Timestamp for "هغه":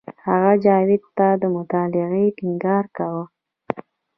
0.27-0.53